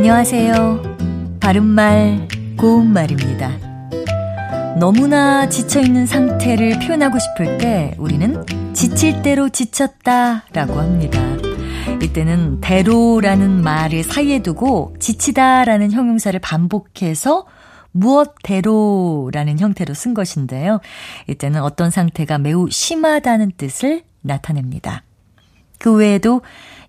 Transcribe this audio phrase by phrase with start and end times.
[0.00, 1.38] 안녕하세요.
[1.40, 2.26] 바른말,
[2.56, 3.50] 고운말입니다.
[4.78, 8.42] 너무나 지쳐있는 상태를 표현하고 싶을 때 우리는
[8.72, 11.20] 지칠 대로 지쳤다 라고 합니다.
[12.02, 17.44] 이때는 대로라는 말을 사이에 두고 지치다 라는 형용사를 반복해서
[17.92, 20.80] 무엇대로라는 형태로 쓴 것인데요.
[21.28, 25.02] 이때는 어떤 상태가 매우 심하다는 뜻을 나타냅니다.
[25.78, 26.40] 그 외에도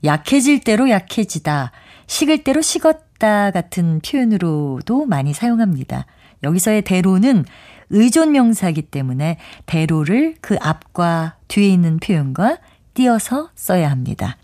[0.05, 1.73] 약해질 대로 약해지다,
[2.11, 6.05] 식을 대로 식었다 같은 표현으로도 많이 사용합니다.
[6.43, 7.45] 여기서의 대로는
[7.89, 12.57] 의존 명사이기 때문에 대로를 그 앞과 뒤에 있는 표현과
[12.95, 14.35] 띄어서 써야 합니다.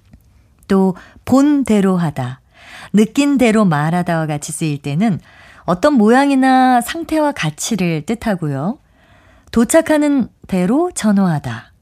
[0.69, 2.39] 또 본대로 하다,
[2.93, 5.19] 느낀 대로 말하다와 같이 쓰일 때는
[5.65, 8.79] 어떤 모양이나 상태와 가치를 뜻하고요.
[9.51, 11.73] 도착하는 대로 전화하다.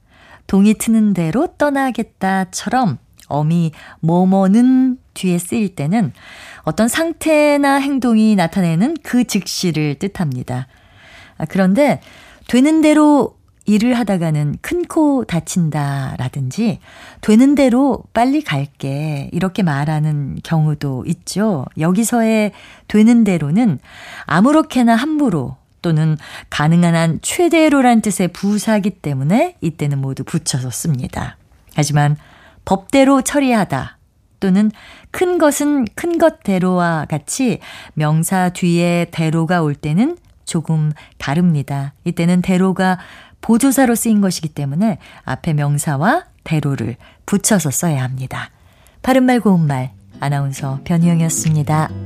[0.48, 6.14] 동이 트는 대로 떠나겠다처럼 어미 뭐뭐는 뒤에 쓰일 때는
[6.62, 10.68] 어떤 상태나 행동이 나타내는 그 즉시를 뜻합니다.
[11.38, 12.00] 아, 그런데
[12.48, 13.36] 되는 대로
[13.66, 16.80] 일을 하다가는 큰 코 다친다라든지
[17.22, 21.66] 되는 대로 빨리 갈게 이렇게 말하는 경우도 있죠.
[21.80, 22.52] 여기서의
[22.88, 23.80] 되는 대로는
[24.26, 26.18] 아무렇게나 함부로 또는
[26.50, 31.38] 가능한 한 최대로란 뜻의 부사기 때문에 이때는 모두 붙여서 씁니다.
[31.74, 32.16] 하지만
[32.64, 33.95] 법대로 처리하다
[34.46, 34.70] 또는
[35.10, 37.58] 큰 것은 큰 것대로와 같이
[37.96, 41.96] 명사 뒤에 대로가 올 때는 조금 다릅니다.
[42.04, 43.00] 이때는 대로가
[43.42, 48.52] 보조사로 쓰인 것이기 때문에 앞에 명사와 대로를 붙여서 써야 합니다.
[49.02, 52.05] 바른말 고운말 아나운서 변희영이었습니다.